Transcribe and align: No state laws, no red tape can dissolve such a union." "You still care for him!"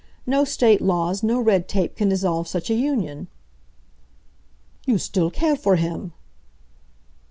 No 0.25 0.43
state 0.45 0.81
laws, 0.81 1.21
no 1.21 1.39
red 1.39 1.67
tape 1.67 1.95
can 1.95 2.09
dissolve 2.09 2.47
such 2.47 2.71
a 2.71 2.75
union." 2.75 3.27
"You 4.87 4.97
still 4.97 5.29
care 5.29 5.55
for 5.55 5.75
him!" 5.75 6.11